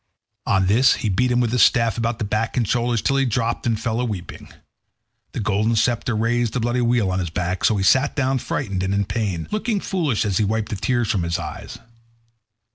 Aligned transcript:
On 0.47 0.65
this 0.65 0.95
he 0.95 1.09
beat 1.09 1.29
him 1.29 1.39
with 1.39 1.51
his 1.51 1.61
staff 1.61 1.95
about 1.95 2.17
the 2.17 2.25
back 2.25 2.57
and 2.57 2.67
shoulders 2.67 3.03
till 3.03 3.17
he 3.17 3.25
dropped 3.27 3.67
and 3.67 3.79
fell 3.79 3.99
a 3.99 4.03
weeping. 4.03 4.51
The 5.33 5.39
golden 5.39 5.75
sceptre 5.75 6.15
raised 6.15 6.55
a 6.55 6.59
bloody 6.59 6.81
weal 6.81 7.11
on 7.11 7.19
his 7.19 7.29
back, 7.29 7.63
so 7.63 7.77
he 7.77 7.83
sat 7.83 8.15
down 8.15 8.39
frightened 8.39 8.81
and 8.81 8.95
in 8.95 9.05
pain, 9.05 9.47
looking 9.51 9.79
foolish 9.79 10.25
as 10.25 10.39
he 10.39 10.43
wiped 10.43 10.69
the 10.69 10.75
tears 10.75 11.11
from 11.11 11.21
his 11.21 11.37
eyes. 11.37 11.77